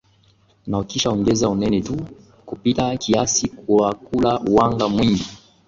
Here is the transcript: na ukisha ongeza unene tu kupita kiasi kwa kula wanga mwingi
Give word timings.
na 0.69 0.75
ukisha 0.81 1.09
ongeza 1.15 1.49
unene 1.53 1.79
tu 1.87 1.97
kupita 2.47 2.85
kiasi 3.01 3.47
kwa 3.65 3.93
kula 3.93 4.33
wanga 4.55 4.87
mwingi 4.89 5.25